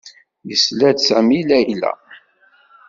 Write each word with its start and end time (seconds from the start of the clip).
Yesla-d 0.49 0.97
Sami 1.07 1.35
i 1.41 1.47
Layla. 1.49 1.93